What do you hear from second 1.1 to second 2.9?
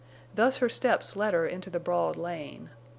led her into the broad lane.